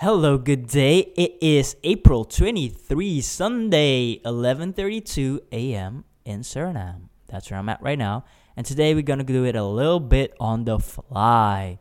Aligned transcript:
Hello, 0.00 0.38
good 0.38 0.68
day. 0.68 1.10
It 1.16 1.38
is 1.40 1.74
April 1.82 2.24
23, 2.24 3.20
Sunday, 3.20 4.20
11:32 4.24 5.40
a.m. 5.50 6.04
in 6.24 6.42
Suriname. 6.42 7.10
That's 7.26 7.50
where 7.50 7.58
I'm 7.58 7.68
at 7.68 7.82
right 7.82 7.98
now. 7.98 8.22
And 8.56 8.64
today 8.64 8.94
we're 8.94 9.02
going 9.02 9.18
to 9.18 9.24
do 9.24 9.42
it 9.42 9.56
a 9.56 9.64
little 9.64 9.98
bit 9.98 10.34
on 10.38 10.66
the 10.66 10.78
fly. 10.78 11.80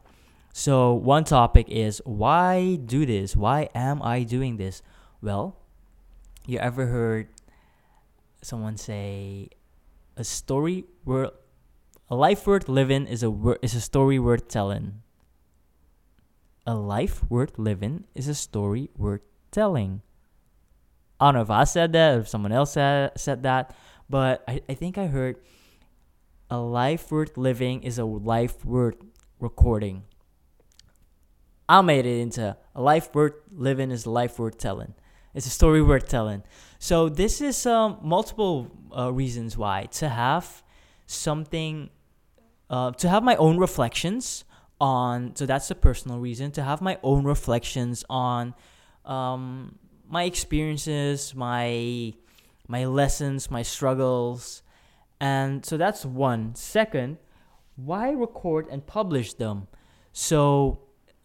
So, 0.51 0.95
one 0.95 1.25
topic 1.25 1.69
is 1.69 2.01
why 2.05 2.77
do 2.83 3.05
this? 3.05 3.35
Why 3.37 3.69
am 3.75 4.01
I 4.01 4.23
doing 4.23 4.57
this? 4.57 4.81
Well, 5.21 5.55
you 6.47 6.57
ever 6.57 6.87
heard 6.87 7.29
someone 8.41 8.77
say 8.77 9.49
a 10.15 10.23
story 10.23 10.85
worth 11.05 11.37
a 12.09 12.15
life 12.15 12.47
worth 12.47 12.67
living 12.67 13.05
is 13.05 13.21
a 13.21 13.29
wor- 13.29 13.59
is 13.61 13.75
a 13.75 13.81
story 13.81 14.17
worth 14.17 14.47
telling. 14.47 15.05
A 16.67 16.75
life 16.75 17.23
worth 17.29 17.57
living 17.57 18.03
is 18.13 18.27
a 18.27 18.35
story 18.35 18.89
worth 18.97 19.21
telling. 19.51 20.01
I 21.17 21.27
don't 21.27 21.35
know 21.35 21.41
if 21.41 21.49
I 21.49 21.63
said 21.63 21.93
that 21.93 22.15
or 22.15 22.19
if 22.19 22.27
someone 22.27 22.51
else 22.51 22.73
said, 22.73 23.17
said 23.17 23.43
that, 23.43 23.73
but 24.09 24.43
I, 24.49 24.61
I 24.67 24.73
think 24.73 24.97
I 24.97 25.07
heard 25.07 25.37
a 26.49 26.59
life 26.59 27.09
worth 27.09 27.37
living 27.37 27.83
is 27.83 27.97
a 27.97 28.03
life 28.03 28.65
worth 28.65 28.97
recording. 29.39 30.03
I 31.69 31.81
made 31.81 32.05
it 32.05 32.19
into 32.19 32.57
a 32.75 32.81
life 32.81 33.15
worth 33.15 33.35
living 33.49 33.89
is 33.89 34.05
a 34.05 34.09
life 34.09 34.37
worth 34.37 34.57
telling. 34.57 34.93
It's 35.33 35.45
a 35.45 35.49
story 35.49 35.81
worth 35.81 36.09
telling. 36.09 36.43
So 36.79 37.07
this 37.07 37.39
is 37.39 37.65
um, 37.65 37.99
multiple 38.01 38.71
uh, 38.95 39.13
reasons 39.13 39.57
why 39.57 39.85
to 39.93 40.09
have 40.09 40.63
something, 41.05 41.91
uh, 42.69 42.91
to 42.91 43.07
have 43.07 43.23
my 43.23 43.37
own 43.37 43.57
reflections 43.57 44.43
on. 44.79 45.35
So 45.35 45.45
that's 45.45 45.67
the 45.67 45.75
personal 45.75 46.19
reason 46.19 46.51
to 46.51 46.63
have 46.63 46.81
my 46.81 46.97
own 47.03 47.23
reflections 47.23 48.03
on 48.09 48.53
um, 49.05 49.79
my 50.09 50.23
experiences, 50.23 51.33
my 51.35 52.13
my 52.67 52.85
lessons, 52.85 53.49
my 53.49 53.61
struggles, 53.61 54.61
and 55.19 55.65
so 55.65 55.77
that's 55.77 56.05
one. 56.05 56.55
Second, 56.55 57.17
why 57.75 58.11
record 58.11 58.67
and 58.69 58.85
publish 58.85 59.33
them? 59.33 59.67
So 60.11 60.79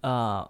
uh, 0.05 0.45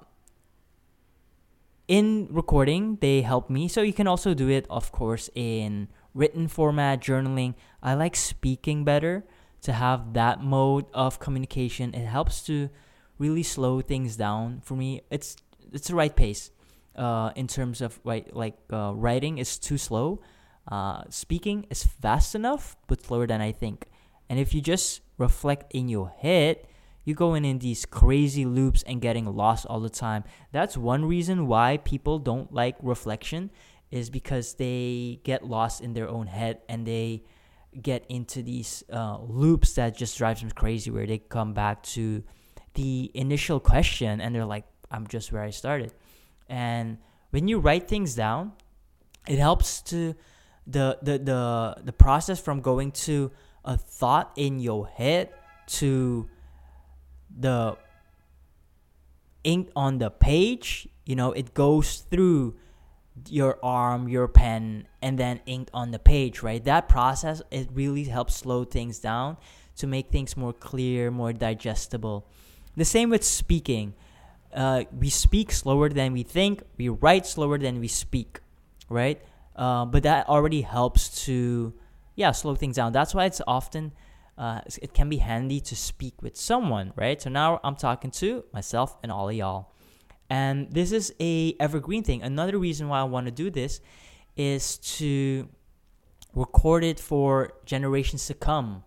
in 1.88 2.28
recording, 2.30 2.98
they 3.00 3.22
help 3.22 3.48
me. 3.48 3.68
So 3.68 3.82
you 3.82 3.92
can 3.92 4.06
also 4.06 4.34
do 4.34 4.48
it, 4.48 4.66
of 4.68 4.92
course, 4.92 5.30
in 5.34 5.88
written 6.14 6.48
format, 6.48 7.00
journaling. 7.00 7.54
I 7.82 7.94
like 7.94 8.16
speaking 8.16 8.84
better 8.84 9.24
to 9.62 9.72
have 9.72 10.12
that 10.12 10.42
mode 10.42 10.86
of 10.92 11.18
communication. 11.20 11.94
It 11.94 12.06
helps 12.06 12.42
to 12.44 12.68
really 13.18 13.42
slow 13.42 13.80
things 13.80 14.16
down 14.16 14.60
for 14.62 14.74
me. 14.74 15.02
It's 15.10 15.36
it's 15.72 15.88
the 15.88 15.94
right 15.94 16.14
pace. 16.14 16.50
Uh, 16.94 17.32
in 17.36 17.46
terms 17.46 17.80
of 17.80 17.98
right, 18.04 18.28
like 18.36 18.58
uh, 18.70 18.92
writing 18.94 19.38
is 19.38 19.58
too 19.58 19.78
slow. 19.78 20.20
Uh, 20.68 21.02
speaking 21.08 21.66
is 21.70 21.84
fast 21.84 22.34
enough, 22.34 22.76
but 22.86 23.02
slower 23.02 23.26
than 23.26 23.40
I 23.40 23.52
think. 23.52 23.86
And 24.28 24.38
if 24.38 24.52
you 24.54 24.60
just 24.60 25.00
reflect 25.16 25.72
in 25.72 25.88
your 25.88 26.10
head, 26.10 26.58
you 27.04 27.14
going 27.14 27.44
in 27.44 27.58
these 27.58 27.84
crazy 27.86 28.44
loops 28.44 28.82
and 28.84 29.00
getting 29.00 29.26
lost 29.26 29.66
all 29.66 29.80
the 29.80 29.90
time. 29.90 30.24
That's 30.52 30.76
one 30.76 31.04
reason 31.04 31.46
why 31.46 31.78
people 31.78 32.18
don't 32.18 32.52
like 32.52 32.76
reflection 32.80 33.50
is 33.90 34.08
because 34.08 34.54
they 34.54 35.20
get 35.24 35.44
lost 35.44 35.80
in 35.80 35.94
their 35.94 36.08
own 36.08 36.26
head 36.26 36.60
and 36.68 36.86
they 36.86 37.24
get 37.80 38.04
into 38.08 38.42
these 38.42 38.84
uh, 38.92 39.18
loops 39.20 39.74
that 39.74 39.96
just 39.96 40.16
drives 40.16 40.40
them 40.40 40.50
crazy 40.50 40.90
where 40.90 41.06
they 41.06 41.18
come 41.18 41.54
back 41.54 41.82
to 41.82 42.22
the 42.74 43.10
initial 43.14 43.60
question 43.60 44.20
and 44.20 44.34
they're 44.34 44.44
like 44.44 44.64
i'm 44.90 45.06
just 45.06 45.32
where 45.32 45.42
i 45.42 45.50
started. 45.50 45.92
And 46.48 46.98
when 47.30 47.48
you 47.48 47.60
write 47.60 47.88
things 47.88 48.14
down 48.14 48.52
it 49.26 49.38
helps 49.38 49.82
to 49.82 50.14
the 50.66 50.98
the 51.02 51.18
the, 51.18 51.76
the 51.84 51.92
process 51.92 52.40
from 52.40 52.60
going 52.60 52.92
to 52.92 53.30
a 53.64 53.76
thought 53.76 54.32
in 54.36 54.58
your 54.58 54.86
head 54.86 55.30
to 55.66 56.28
the 57.38 57.76
ink 59.44 59.70
on 59.74 59.98
the 59.98 60.10
page 60.10 60.88
you 61.06 61.16
know 61.16 61.32
it 61.32 61.54
goes 61.54 62.04
through 62.10 62.54
your 63.28 63.58
arm 63.62 64.08
your 64.08 64.28
pen 64.28 64.86
and 65.00 65.18
then 65.18 65.40
ink 65.46 65.68
on 65.74 65.90
the 65.90 65.98
page 65.98 66.42
right? 66.42 66.64
That 66.64 66.88
process 66.88 67.42
it 67.50 67.68
really 67.72 68.04
helps 68.04 68.36
slow 68.36 68.64
things 68.64 68.98
down 68.98 69.36
to 69.76 69.86
make 69.86 70.10
things 70.10 70.36
more 70.36 70.52
clear 70.52 71.10
more 71.10 71.32
digestible 71.32 72.26
the 72.76 72.84
same 72.84 73.10
with 73.10 73.24
speaking 73.24 73.94
uh, 74.54 74.84
we 74.98 75.08
speak 75.08 75.50
slower 75.50 75.88
than 75.88 76.12
we 76.12 76.22
think 76.22 76.62
we 76.76 76.88
write 76.88 77.26
slower 77.26 77.58
than 77.58 77.80
we 77.80 77.88
speak 77.88 78.40
right 78.88 79.22
uh, 79.56 79.84
but 79.84 80.02
that 80.02 80.28
already 80.28 80.62
helps 80.62 81.24
to 81.24 81.72
yeah 82.14 82.30
slow 82.30 82.54
things 82.54 82.76
down 82.76 82.92
that's 82.92 83.14
why 83.14 83.24
it's 83.24 83.40
often 83.46 83.92
uh, 84.38 84.60
it 84.80 84.94
can 84.94 85.08
be 85.08 85.18
handy 85.18 85.60
to 85.60 85.76
speak 85.76 86.20
with 86.22 86.36
someone, 86.36 86.92
right? 86.96 87.20
So 87.20 87.30
now 87.30 87.60
I'm 87.62 87.76
talking 87.76 88.10
to 88.12 88.44
myself 88.52 88.96
and 89.02 89.12
all 89.12 89.28
of 89.28 89.34
y'all. 89.34 89.72
And 90.30 90.72
this 90.72 90.92
is 90.92 91.14
a 91.20 91.54
evergreen 91.60 92.02
thing. 92.02 92.22
Another 92.22 92.58
reason 92.58 92.88
why 92.88 93.00
I 93.00 93.04
want 93.04 93.26
to 93.26 93.32
do 93.32 93.50
this 93.50 93.80
is 94.36 94.78
to 94.78 95.48
record 96.34 96.82
it 96.84 96.98
for 96.98 97.52
generations 97.66 98.26
to 98.26 98.34
come. 98.34 98.84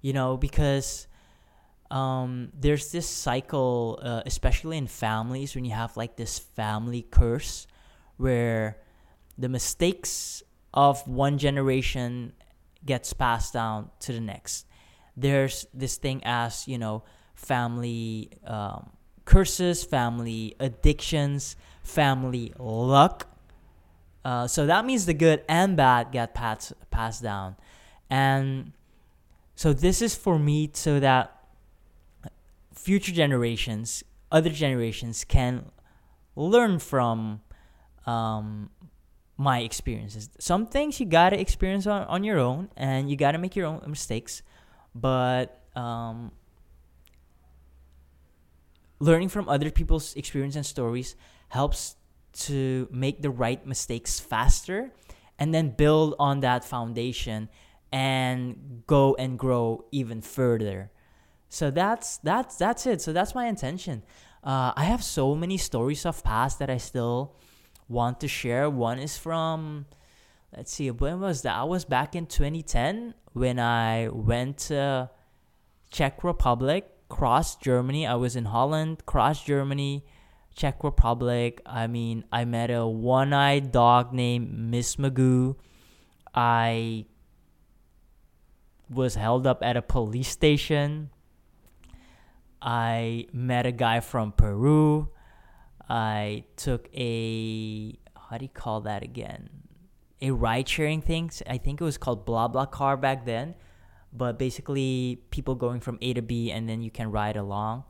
You 0.00 0.12
know, 0.12 0.36
because 0.36 1.08
um, 1.90 2.50
there's 2.58 2.92
this 2.92 3.08
cycle, 3.08 3.98
uh, 4.02 4.22
especially 4.26 4.76
in 4.76 4.86
families, 4.86 5.54
when 5.54 5.64
you 5.64 5.72
have 5.72 5.96
like 5.96 6.16
this 6.16 6.38
family 6.38 7.02
curse 7.02 7.66
where 8.16 8.78
the 9.38 9.48
mistakes 9.48 10.42
of 10.72 11.06
one 11.06 11.38
generation 11.38 12.32
gets 12.84 13.12
passed 13.12 13.52
down 13.52 13.90
to 14.00 14.12
the 14.12 14.20
next. 14.20 14.66
There's 15.16 15.66
this 15.72 15.96
thing 15.96 16.22
as 16.24 16.68
you 16.68 16.78
know 16.78 17.04
family 17.34 18.30
um, 18.46 18.90
curses 19.24 19.84
family 19.84 20.54
addictions 20.60 21.56
family 21.82 22.52
luck. 22.58 23.28
Uh, 24.24 24.46
so 24.46 24.66
that 24.66 24.84
means 24.84 25.06
the 25.06 25.14
good 25.14 25.44
and 25.48 25.76
bad 25.76 26.10
get 26.10 26.34
passed 26.34 26.72
passed 26.90 27.22
down. 27.22 27.56
And 28.10 28.72
so 29.54 29.72
this 29.72 30.02
is 30.02 30.14
for 30.14 30.38
me 30.38 30.70
so 30.72 31.00
that 31.00 31.35
future 32.76 33.12
generations 33.12 34.04
other 34.30 34.50
generations 34.50 35.24
can 35.24 35.66
learn 36.34 36.78
from 36.78 37.40
um, 38.06 38.70
my 39.36 39.60
experiences. 39.60 40.30
Some 40.38 40.66
things 40.66 41.00
you 41.00 41.06
gotta 41.06 41.40
experience 41.40 41.86
on, 41.86 42.02
on 42.02 42.24
your 42.24 42.38
own 42.38 42.68
and 42.76 43.10
you 43.10 43.16
gotta 43.16 43.38
make 43.38 43.56
your 43.56 43.66
own 43.66 43.82
mistakes 43.86 44.42
but 44.94 45.62
um, 45.76 46.32
learning 48.98 49.28
from 49.28 49.48
other 49.48 49.70
people's 49.70 50.14
experience 50.14 50.56
and 50.56 50.64
stories 50.64 51.16
helps 51.48 51.96
to 52.32 52.88
make 52.90 53.22
the 53.22 53.30
right 53.30 53.66
mistakes 53.66 54.18
faster 54.18 54.92
and 55.38 55.54
then 55.54 55.70
build 55.70 56.14
on 56.18 56.40
that 56.40 56.64
foundation 56.64 57.48
and 57.92 58.82
go 58.86 59.14
and 59.14 59.38
grow 59.38 59.84
even 59.92 60.20
further 60.20 60.90
so 61.56 61.64
that's 61.70 62.18
that's 62.18 62.54
that's 62.56 62.86
it 62.86 62.98
so 63.00 63.10
that's 63.12 63.34
my 63.34 63.46
intention 63.46 64.02
uh, 64.44 64.72
i 64.76 64.84
have 64.84 65.02
so 65.02 65.34
many 65.34 65.56
stories 65.56 66.04
of 66.04 66.22
past 66.22 66.58
that 66.58 66.70
i 66.70 66.76
still 66.76 67.34
want 67.88 68.20
to 68.20 68.28
share 68.28 68.68
one 68.68 68.98
is 68.98 69.16
from 69.16 69.86
let's 70.56 70.72
see 70.72 70.90
when 70.90 71.20
was 71.20 71.42
that 71.42 71.56
i 71.56 71.64
was 71.64 71.84
back 71.84 72.14
in 72.14 72.26
2010 72.26 73.14
when 73.36 73.60
I 73.60 74.08
went 74.08 74.56
to 74.72 75.10
Czech 75.90 76.24
Republic, 76.24 76.88
cross 77.10 77.56
Germany. 77.56 78.06
I 78.06 78.14
was 78.14 78.34
in 78.34 78.46
Holland, 78.46 79.04
cross 79.04 79.44
Germany, 79.44 80.06
Czech 80.54 80.82
Republic. 80.82 81.60
I 81.66 81.86
mean, 81.86 82.24
I 82.32 82.46
met 82.46 82.70
a 82.70 82.86
one-eyed 82.86 83.72
dog 83.72 84.14
named 84.14 84.58
Miss 84.58 84.96
Magoo. 84.96 85.56
I 86.34 87.04
was 88.88 89.16
held 89.16 89.46
up 89.46 89.62
at 89.62 89.76
a 89.76 89.82
police 89.82 90.28
station. 90.28 91.10
I 92.66 93.28
met 93.32 93.64
a 93.64 93.72
guy 93.72 94.00
from 94.00 94.32
Peru. 94.32 95.08
I 95.88 96.44
took 96.56 96.88
a 96.92 97.96
how 98.28 98.38
do 98.38 98.44
you 98.44 98.50
call 98.50 98.82
that 98.82 99.02
again? 99.02 99.48
a 100.20 100.30
ride 100.30 100.68
sharing 100.68 101.02
thing. 101.02 101.30
I 101.46 101.58
think 101.58 101.80
it 101.80 101.84
was 101.84 101.98
called 101.98 102.26
BlaBlaCar 102.26 103.00
back 103.00 103.24
then, 103.26 103.54
but 104.12 104.38
basically 104.38 105.20
people 105.30 105.54
going 105.54 105.80
from 105.80 105.98
A 106.00 106.14
to 106.14 106.22
B 106.22 106.50
and 106.50 106.68
then 106.68 106.82
you 106.82 106.90
can 106.90 107.10
ride 107.10 107.36
along. 107.36 107.84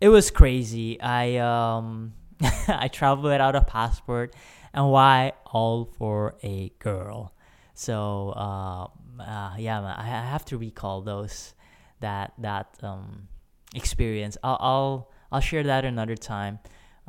It 0.00 0.08
was 0.08 0.30
crazy. 0.30 1.00
I 1.00 1.36
um 1.36 2.14
I 2.68 2.88
traveled 2.88 3.24
without 3.24 3.54
a 3.54 3.60
passport, 3.60 4.34
and 4.72 4.90
why 4.90 5.32
all 5.44 5.84
for 5.98 6.36
a 6.42 6.72
girl. 6.78 7.34
So 7.74 8.30
uh, 8.30 8.86
uh 9.22 9.54
yeah, 9.58 9.94
I 9.98 10.04
have 10.04 10.44
to 10.46 10.56
recall 10.56 11.02
those 11.02 11.54
that 12.00 12.32
that 12.38 12.78
um 12.82 13.28
experience. 13.74 14.36
I'll 14.42 14.58
I'll 14.60 15.10
I'll 15.32 15.40
share 15.40 15.62
that 15.64 15.84
another 15.84 16.16
time. 16.16 16.58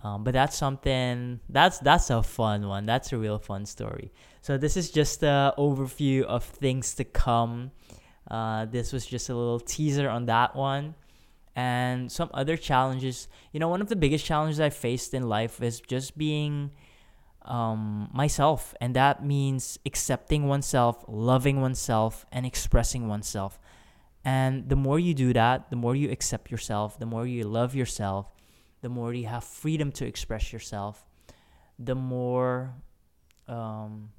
Um, 0.04 0.24
but 0.24 0.34
that's 0.34 0.56
something 0.58 1.40
that's 1.50 1.80
that's 1.80 2.10
a 2.10 2.24
fun 2.24 2.68
one. 2.68 2.86
That's 2.86 3.14
a 3.14 3.18
real 3.18 3.38
fun 3.38 3.66
story. 3.66 4.12
So 4.42 4.58
this 4.58 4.76
is 4.76 4.90
just 4.90 5.22
a 5.22 5.54
overview 5.58 6.24
of 6.24 6.44
things 6.44 6.96
to 6.96 7.04
come. 7.04 7.72
Uh, 8.30 8.66
this 8.66 8.94
was 8.94 9.06
just 9.06 9.30
a 9.30 9.36
little 9.36 9.60
teaser 9.60 10.10
on 10.10 10.26
that 10.26 10.56
one, 10.56 10.96
and 11.56 12.12
some 12.12 12.30
other 12.34 12.58
challenges. 12.58 13.28
You 13.52 13.60
know, 13.60 13.68
one 13.68 13.82
of 13.82 13.90
the 13.90 13.96
biggest 13.96 14.26
challenges 14.26 14.60
I 14.60 14.70
faced 14.70 15.14
in 15.14 15.28
life 15.28 15.62
is 15.62 15.82
just 15.82 16.18
being 16.18 16.72
um, 17.44 18.10
myself, 18.14 18.74
and 18.82 18.96
that 18.96 19.24
means 19.26 19.78
accepting 19.86 20.48
oneself, 20.48 21.04
loving 21.08 21.62
oneself, 21.62 22.26
and 22.32 22.46
expressing 22.46 23.08
oneself. 23.08 23.60
And 24.24 24.70
the 24.70 24.76
more 24.76 25.00
you 25.00 25.14
do 25.14 25.34
that, 25.34 25.70
the 25.70 25.76
more 25.76 25.96
you 25.96 26.12
accept 26.12 26.52
yourself, 26.52 27.00
the 27.00 27.06
more 27.06 27.26
you 27.26 27.44
love 27.44 27.74
yourself, 27.74 28.32
the 28.82 28.90
more 28.90 29.14
you 29.14 29.28
have 29.28 29.44
freedom 29.44 29.92
to 29.94 30.06
express 30.06 30.54
yourself, 30.54 31.04
the 31.80 31.96
more 31.96 32.74
um, 33.48 34.10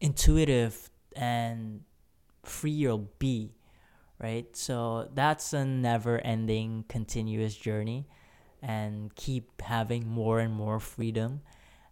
intuitive 0.00 0.90
and 1.14 1.82
free 2.44 2.70
you'll 2.70 3.10
be, 3.18 3.54
right? 4.20 4.56
So 4.56 5.08
that's 5.14 5.52
a 5.52 5.64
never 5.64 6.18
ending, 6.18 6.84
continuous 6.88 7.54
journey 7.56 8.06
and 8.62 9.14
keep 9.14 9.62
having 9.62 10.08
more 10.08 10.40
and 10.40 10.52
more 10.52 10.80
freedom. 10.80 11.42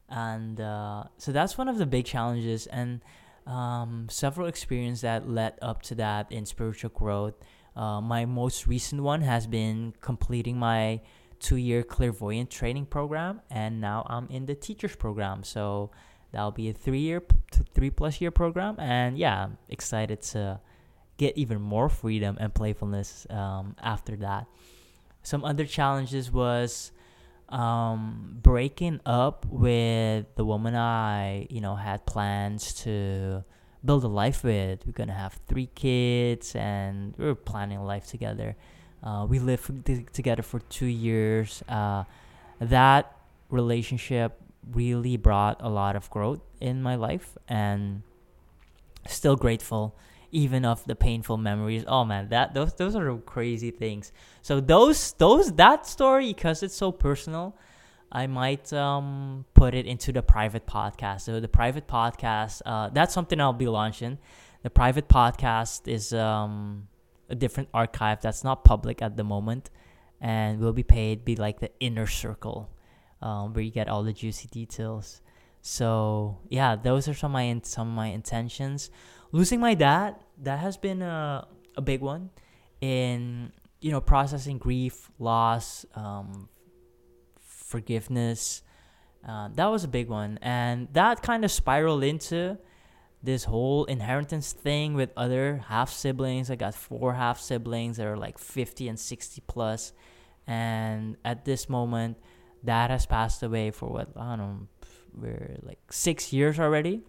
And 0.08 0.60
uh, 0.60 1.04
so 1.18 1.32
that's 1.32 1.56
one 1.56 1.68
of 1.68 1.78
the 1.78 1.86
big 1.86 2.04
challenges. 2.04 2.66
And 2.66 3.00
um, 3.46 4.06
several 4.10 4.46
experiences 4.46 5.02
that 5.02 5.28
led 5.28 5.54
up 5.60 5.82
to 5.82 5.94
that 5.96 6.30
in 6.32 6.46
spiritual 6.46 6.90
growth. 6.90 7.34
Uh, 7.76 8.00
my 8.00 8.24
most 8.24 8.66
recent 8.66 9.02
one 9.02 9.22
has 9.22 9.46
been 9.46 9.92
completing 10.00 10.58
my 10.58 11.00
two 11.40 11.56
year 11.56 11.82
clairvoyant 11.82 12.50
training 12.50 12.86
program, 12.86 13.40
and 13.50 13.80
now 13.80 14.06
I'm 14.08 14.28
in 14.28 14.46
the 14.46 14.54
teachers 14.54 14.96
program. 14.96 15.42
So 15.44 15.90
that'll 16.32 16.52
be 16.52 16.68
a 16.70 16.72
three 16.72 17.00
year, 17.00 17.22
three 17.74 17.90
plus 17.90 18.20
year 18.20 18.30
program, 18.30 18.76
and 18.78 19.18
yeah, 19.18 19.44
I'm 19.44 19.58
excited 19.68 20.22
to 20.22 20.60
get 21.16 21.36
even 21.36 21.60
more 21.60 21.88
freedom 21.88 22.36
and 22.40 22.54
playfulness 22.54 23.26
um, 23.30 23.76
after 23.82 24.16
that. 24.16 24.46
Some 25.22 25.44
other 25.44 25.64
challenges 25.64 26.30
was 26.30 26.92
um, 27.48 28.38
breaking 28.42 29.00
up 29.06 29.46
with 29.46 30.26
the 30.36 30.44
woman 30.44 30.74
I, 30.74 31.46
you 31.50 31.60
know, 31.60 31.76
had 31.76 32.06
plans 32.06 32.74
to 32.84 33.44
build 33.84 34.04
a 34.04 34.08
life 34.08 34.42
with. 34.42 34.86
We're 34.86 34.92
gonna 34.92 35.12
have 35.14 35.38
three 35.46 35.68
kids, 35.74 36.54
and 36.54 37.14
we 37.18 37.26
are 37.26 37.34
planning 37.34 37.84
life 37.84 38.06
together. 38.06 38.56
Uh, 39.02 39.26
we 39.28 39.38
lived 39.38 39.70
together 40.12 40.42
for 40.42 40.60
two 40.60 40.86
years. 40.86 41.62
Uh, 41.68 42.04
that 42.60 43.14
relationship 43.50 44.40
really 44.72 45.16
brought 45.16 45.60
a 45.60 45.68
lot 45.68 45.96
of 45.96 46.08
growth 46.10 46.40
in 46.60 46.82
my 46.82 46.94
life, 46.94 47.36
and 47.48 48.02
still 49.06 49.36
grateful 49.36 49.94
even 50.34 50.64
of 50.64 50.84
the 50.84 50.96
painful 50.96 51.38
memories. 51.38 51.84
Oh 51.86 52.04
man, 52.04 52.28
that 52.28 52.52
those 52.52 52.74
those 52.74 52.96
are 52.96 53.16
crazy 53.18 53.70
things. 53.70 54.12
So 54.42 54.60
those 54.60 55.12
those 55.12 55.52
that 55.54 55.86
story 55.86 56.34
because 56.34 56.62
it's 56.62 56.74
so 56.74 56.92
personal, 56.92 57.56
I 58.10 58.26
might 58.26 58.72
um 58.72 59.44
put 59.54 59.74
it 59.74 59.86
into 59.86 60.12
the 60.12 60.22
private 60.22 60.66
podcast. 60.66 61.22
So 61.22 61.40
the 61.40 61.48
private 61.48 61.86
podcast, 61.86 62.62
uh, 62.66 62.90
that's 62.90 63.14
something 63.14 63.40
I'll 63.40 63.52
be 63.52 63.68
launching. 63.68 64.18
The 64.62 64.70
private 64.70 65.08
podcast 65.08 65.86
is 65.86 66.12
um 66.12 66.88
a 67.28 67.34
different 67.34 67.68
archive 67.72 68.20
that's 68.20 68.44
not 68.44 68.64
public 68.64 69.00
at 69.00 69.16
the 69.16 69.24
moment 69.24 69.70
and 70.20 70.58
will 70.60 70.72
be 70.72 70.82
paid 70.82 71.24
be 71.24 71.36
like 71.36 71.60
the 71.60 71.70
inner 71.80 72.06
circle 72.06 72.70
um, 73.22 73.52
where 73.54 73.64
you 73.64 73.70
get 73.70 73.88
all 73.88 74.02
the 74.02 74.12
juicy 74.12 74.46
details 74.48 75.22
so 75.62 76.38
yeah 76.50 76.76
those 76.76 77.08
are 77.08 77.14
some 77.14 77.30
of 77.30 77.32
my 77.32 77.60
some 77.62 77.88
of 77.88 77.94
my 77.94 78.08
intentions 78.08 78.90
losing 79.32 79.58
my 79.58 79.74
dad 79.74 80.14
that 80.42 80.58
has 80.58 80.76
been 80.76 81.02
a, 81.02 81.46
a 81.76 81.82
big 81.82 82.00
one 82.00 82.30
in 82.80 83.52
you 83.80 83.90
know 83.90 84.00
processing 84.00 84.58
grief 84.58 85.10
loss 85.18 85.86
um, 85.94 86.48
forgiveness 87.40 88.62
uh, 89.26 89.48
that 89.54 89.66
was 89.66 89.84
a 89.84 89.88
big 89.88 90.08
one 90.08 90.38
and 90.42 90.88
that 90.92 91.22
kind 91.22 91.44
of 91.44 91.50
spiraled 91.50 92.04
into 92.04 92.58
this 93.24 93.44
whole 93.44 93.86
inheritance 93.86 94.52
thing 94.52 94.92
with 94.92 95.10
other 95.16 95.64
half 95.68 95.90
siblings. 95.90 96.50
I 96.50 96.56
got 96.56 96.74
four 96.74 97.14
half 97.14 97.40
siblings 97.40 97.96
that 97.96 98.06
are 98.06 98.18
like 98.18 98.36
50 98.36 98.86
and 98.88 99.00
60. 99.00 99.42
And 100.46 101.16
at 101.24 101.46
this 101.46 101.70
moment, 101.70 102.18
dad 102.62 102.90
has 102.90 103.06
passed 103.06 103.42
away 103.42 103.70
for 103.70 103.88
what, 103.88 104.08
I 104.14 104.36
don't 104.36 104.38
know, 104.38 104.68
we're 105.14 105.56
like 105.62 105.90
six 105.90 106.34
years 106.34 106.60
already. 106.60 107.00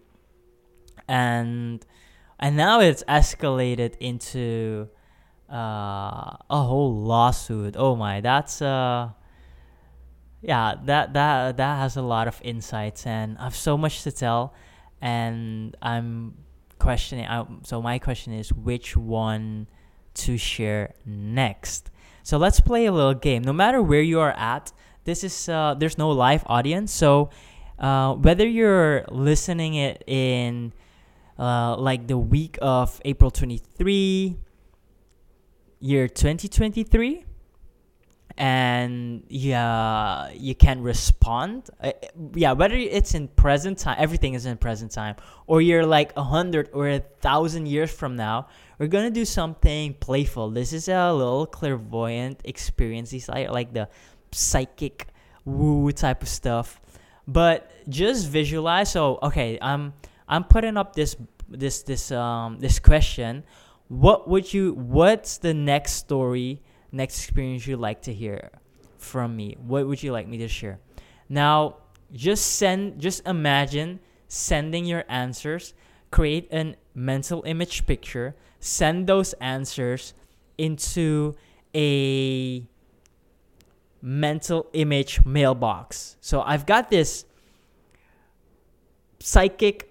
And 1.06 1.84
and 2.38 2.56
now 2.56 2.80
it's 2.80 3.02
escalated 3.04 3.96
into 4.00 4.88
uh, 5.50 6.36
a 6.50 6.62
whole 6.62 6.94
lawsuit. 6.94 7.76
Oh 7.78 7.96
my, 7.96 8.20
that's 8.20 8.60
uh 8.60 9.10
yeah, 10.42 10.74
that 10.84 11.14
that 11.14 11.56
that 11.56 11.78
has 11.78 11.96
a 11.96 12.02
lot 12.02 12.28
of 12.28 12.40
insights 12.44 13.06
and 13.06 13.36
I 13.38 13.44
have 13.44 13.56
so 13.56 13.76
much 13.76 14.02
to 14.04 14.12
tell 14.12 14.54
and 15.00 15.76
I'm 15.82 16.34
questioning. 16.78 17.26
I, 17.26 17.44
so 17.62 17.82
my 17.82 17.98
question 17.98 18.32
is, 18.32 18.52
which 18.52 18.96
one 18.96 19.68
to 20.14 20.36
share 20.36 20.94
next? 21.04 21.90
So 22.22 22.38
let's 22.38 22.60
play 22.60 22.86
a 22.86 22.92
little 22.92 23.14
game. 23.14 23.42
No 23.42 23.52
matter 23.52 23.82
where 23.82 24.02
you 24.02 24.20
are 24.20 24.32
at, 24.32 24.72
this 25.04 25.24
is 25.24 25.48
uh, 25.48 25.74
there's 25.78 25.98
no 25.98 26.10
live 26.10 26.42
audience. 26.46 26.92
So 26.92 27.30
uh, 27.78 28.14
whether 28.14 28.46
you're 28.46 29.04
listening 29.10 29.74
it 29.74 30.02
in 30.06 30.72
uh, 31.38 31.76
like 31.76 32.06
the 32.06 32.18
week 32.18 32.58
of 32.62 33.00
April 33.04 33.30
23, 33.30 34.36
year 35.80 36.08
2023, 36.08 37.24
and 38.38 39.22
yeah 39.28 40.30
you 40.32 40.54
can 40.54 40.82
respond. 40.82 41.70
Uh, 41.80 41.92
yeah 42.34 42.52
whether 42.52 42.74
it's 42.74 43.14
in 43.14 43.28
present 43.28 43.78
time 43.78 43.96
everything 43.98 44.34
is 44.34 44.44
in 44.44 44.56
present 44.58 44.92
time 44.92 45.16
or 45.46 45.62
you're 45.62 45.86
like 45.86 46.12
a 46.16 46.22
hundred 46.22 46.68
or 46.74 46.88
a 46.88 46.98
thousand 47.20 47.66
years 47.66 47.90
from 47.90 48.14
now 48.14 48.46
we're 48.78 48.88
gonna 48.88 49.10
do 49.10 49.24
something 49.24 49.94
playful. 49.94 50.50
This 50.50 50.74
is 50.74 50.88
a 50.88 51.12
little 51.12 51.46
clairvoyant 51.46 52.42
experience. 52.44 53.12
It's 53.14 53.26
like, 53.28 53.48
like 53.48 53.72
the 53.72 53.88
psychic 54.32 55.06
woo 55.46 55.90
type 55.92 56.20
of 56.22 56.28
stuff. 56.28 56.78
But 57.26 57.70
just 57.88 58.28
visualize 58.28 58.90
so 58.90 59.18
okay 59.22 59.58
i'm 59.62 59.92
i'm 60.28 60.44
putting 60.44 60.76
up 60.76 60.94
this 60.94 61.16
this 61.48 61.82
this 61.82 62.10
um 62.10 62.58
this 62.58 62.78
question 62.78 63.44
what 63.88 64.28
would 64.28 64.52
you 64.52 64.72
what's 64.74 65.38
the 65.38 65.54
next 65.54 65.92
story 65.92 66.60
next 66.92 67.18
experience 67.18 67.66
you'd 67.66 67.78
like 67.78 68.02
to 68.02 68.12
hear 68.12 68.50
from 69.06 69.36
me? 69.36 69.56
What 69.64 69.86
would 69.86 70.02
you 70.02 70.12
like 70.12 70.26
me 70.28 70.38
to 70.38 70.48
share? 70.48 70.80
Now, 71.28 71.76
just 72.12 72.56
send, 72.56 73.00
just 73.00 73.26
imagine 73.26 74.00
sending 74.28 74.84
your 74.84 75.04
answers, 75.08 75.74
create 76.10 76.48
a 76.52 76.74
mental 76.94 77.42
image 77.46 77.86
picture, 77.86 78.34
send 78.60 79.06
those 79.06 79.32
answers 79.34 80.14
into 80.58 81.34
a 81.74 82.66
mental 84.02 84.66
image 84.72 85.24
mailbox. 85.24 86.16
So 86.20 86.42
I've 86.42 86.66
got 86.66 86.90
this 86.90 87.25
psychic 89.20 89.90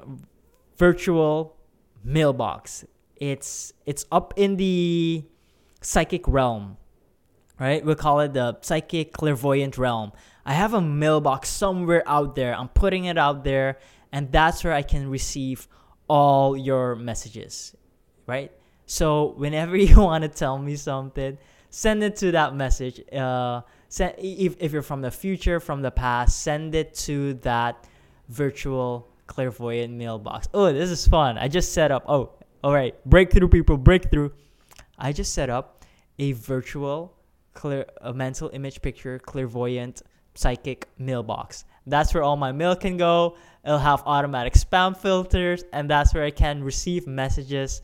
virtual 0.77 1.55
mailbox. 2.03 2.85
It's 3.17 3.73
it's 3.85 4.05
up 4.11 4.33
in 4.35 4.57
the 4.57 5.23
psychic 5.81 6.27
realm 6.27 6.77
right? 7.59 7.85
We'll 7.85 7.95
call 7.95 8.19
it 8.21 8.33
the 8.33 8.57
psychic 8.61 9.13
clairvoyant 9.13 9.77
realm. 9.77 10.11
I 10.45 10.53
have 10.53 10.73
a 10.73 10.81
mailbox 10.81 11.49
somewhere 11.49 12.03
out 12.05 12.35
there. 12.35 12.55
I'm 12.55 12.69
putting 12.69 13.05
it 13.05 13.17
out 13.17 13.43
there, 13.43 13.79
and 14.11 14.31
that's 14.31 14.63
where 14.63 14.73
I 14.73 14.81
can 14.81 15.09
receive 15.09 15.67
all 16.07 16.55
your 16.55 16.95
messages, 16.95 17.75
right? 18.27 18.51
So 18.85 19.33
whenever 19.37 19.75
you 19.77 19.97
want 19.97 20.23
to 20.23 20.29
tell 20.29 20.57
me 20.57 20.75
something, 20.75 21.37
send 21.69 22.03
it 22.03 22.15
to 22.17 22.31
that 22.31 22.55
message. 22.55 23.01
Uh, 23.11 23.61
send 23.89 24.15
if 24.17 24.55
if 24.59 24.71
you're 24.71 24.81
from 24.81 25.01
the 25.01 25.11
future, 25.11 25.59
from 25.59 25.81
the 25.81 25.91
past, 25.91 26.41
send 26.41 26.75
it 26.75 26.93
to 26.93 27.35
that 27.35 27.87
virtual 28.27 29.09
clairvoyant 29.27 29.93
mailbox. 29.93 30.47
Oh, 30.53 30.71
this 30.71 30.89
is 30.89 31.07
fun! 31.07 31.37
I 31.37 31.47
just 31.47 31.73
set 31.73 31.91
up. 31.91 32.05
Oh, 32.07 32.31
all 32.63 32.73
right, 32.73 32.95
breakthrough 33.05 33.47
people, 33.47 33.77
breakthrough. 33.77 34.29
I 34.97 35.11
just 35.11 35.33
set 35.33 35.49
up 35.49 35.85
a 36.19 36.31
virtual 36.33 37.13
clear 37.53 37.85
a 38.01 38.13
mental 38.13 38.49
image 38.53 38.81
picture 38.81 39.17
clairvoyant 39.19 40.01
psychic 40.33 40.89
mailbox 40.97 41.63
that's 41.87 42.13
where 42.13 42.21
all 42.21 42.35
my 42.35 42.51
mail 42.51 42.75
can 42.75 42.97
go 42.97 43.37
it'll 43.63 43.77
have 43.77 44.03
automatic 44.05 44.53
spam 44.53 44.95
filters 44.95 45.63
and 45.71 45.89
that's 45.89 46.13
where 46.13 46.25
i 46.25 46.31
can 46.31 46.61
receive 46.61 47.07
messages 47.07 47.81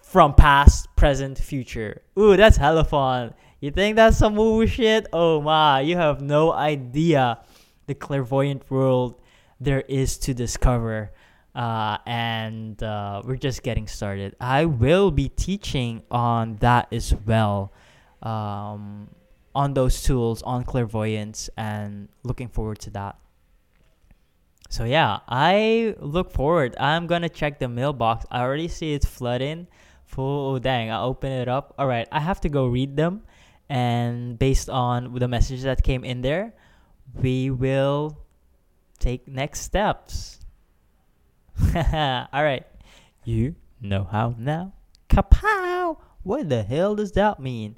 from 0.00 0.34
past 0.34 0.88
present 0.96 1.36
future 1.36 2.00
ooh 2.18 2.36
that's 2.36 2.56
hella 2.56 2.84
fun 2.84 3.34
You 3.62 3.70
think 3.70 3.94
that's 3.94 4.18
some 4.18 4.34
woo 4.34 4.66
shit? 4.66 5.06
Oh 5.12 5.40
my, 5.40 5.82
you 5.82 5.96
have 5.96 6.20
no 6.20 6.52
idea 6.52 7.38
the 7.86 7.94
clairvoyant 7.94 8.68
world 8.68 9.21
there 9.62 9.82
is 9.88 10.18
to 10.18 10.34
discover. 10.34 11.12
Uh, 11.54 11.98
and 12.06 12.82
uh, 12.82 13.20
we're 13.24 13.36
just 13.36 13.62
getting 13.62 13.86
started. 13.86 14.34
I 14.40 14.64
will 14.64 15.10
be 15.10 15.28
teaching 15.28 16.02
on 16.10 16.56
that 16.56 16.88
as 16.90 17.14
well, 17.26 17.72
um, 18.22 19.08
on 19.54 19.74
those 19.74 20.02
tools, 20.02 20.40
on 20.42 20.64
clairvoyance, 20.64 21.50
and 21.58 22.08
looking 22.22 22.48
forward 22.48 22.78
to 22.80 22.90
that. 22.90 23.18
So 24.70 24.84
yeah, 24.84 25.18
I 25.28 25.94
look 26.00 26.32
forward. 26.32 26.74
I'm 26.80 27.06
gonna 27.06 27.28
check 27.28 27.58
the 27.58 27.68
mailbox. 27.68 28.24
I 28.30 28.40
already 28.40 28.68
see 28.68 28.94
it's 28.94 29.04
flooding. 29.04 29.66
Full. 30.06 30.56
Oh, 30.56 30.58
dang! 30.58 30.88
I 30.90 31.02
open 31.02 31.30
it 31.30 31.48
up. 31.48 31.74
All 31.76 31.86
right, 31.86 32.08
I 32.10 32.20
have 32.20 32.40
to 32.42 32.48
go 32.48 32.66
read 32.66 32.96
them, 32.96 33.22
and 33.68 34.38
based 34.38 34.70
on 34.70 35.12
the 35.12 35.28
messages 35.28 35.64
that 35.64 35.82
came 35.82 36.04
in 36.04 36.22
there, 36.22 36.54
we 37.14 37.50
will 37.50 38.16
take 39.02 39.26
next 39.26 39.60
steps. 39.60 40.38
All 41.74 42.44
right, 42.44 42.64
you 43.24 43.56
know 43.80 44.04
how 44.04 44.34
now. 44.38 44.72
Kapow! 45.08 45.98
What 46.22 46.48
the 46.48 46.62
hell 46.62 46.94
does 46.94 47.12
that 47.12 47.40
mean? 47.40 47.76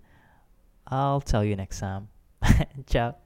I'll 0.87 1.21
tell 1.21 1.45
you 1.45 1.57
next 1.57 1.81
time. 1.81 2.09
Ciao. 2.87 3.17